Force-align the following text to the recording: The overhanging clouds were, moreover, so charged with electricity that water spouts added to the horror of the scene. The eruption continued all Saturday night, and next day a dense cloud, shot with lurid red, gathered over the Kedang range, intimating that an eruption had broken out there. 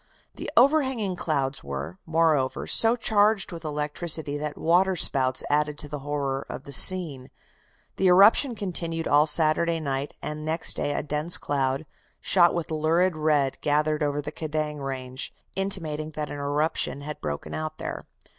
The 0.33 0.49
overhanging 0.57 1.15
clouds 1.15 1.63
were, 1.63 1.99
moreover, 2.07 2.65
so 2.65 2.95
charged 2.95 3.51
with 3.51 3.63
electricity 3.63 4.35
that 4.35 4.57
water 4.57 4.95
spouts 4.95 5.43
added 5.47 5.77
to 5.77 5.87
the 5.87 5.99
horror 5.99 6.43
of 6.49 6.63
the 6.63 6.73
scene. 6.73 7.29
The 7.97 8.07
eruption 8.07 8.55
continued 8.55 9.07
all 9.07 9.27
Saturday 9.27 9.79
night, 9.79 10.15
and 10.19 10.43
next 10.43 10.73
day 10.73 10.91
a 10.95 11.03
dense 11.03 11.37
cloud, 11.37 11.85
shot 12.19 12.55
with 12.55 12.71
lurid 12.71 13.15
red, 13.15 13.59
gathered 13.61 14.01
over 14.01 14.23
the 14.23 14.31
Kedang 14.31 14.79
range, 14.79 15.31
intimating 15.55 16.09
that 16.15 16.31
an 16.31 16.37
eruption 16.37 17.01
had 17.01 17.21
broken 17.21 17.53
out 17.53 17.77
there. 17.77 18.05